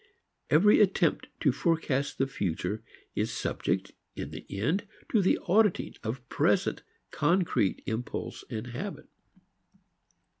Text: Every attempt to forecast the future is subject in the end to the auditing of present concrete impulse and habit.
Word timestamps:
Every 0.49 0.81
attempt 0.81 1.27
to 1.41 1.51
forecast 1.51 2.17
the 2.17 2.25
future 2.25 2.81
is 3.13 3.31
subject 3.31 3.91
in 4.15 4.31
the 4.31 4.47
end 4.49 4.87
to 5.11 5.21
the 5.21 5.37
auditing 5.47 5.93
of 6.01 6.27
present 6.27 6.81
concrete 7.11 7.83
impulse 7.85 8.43
and 8.49 8.65
habit. 8.65 9.09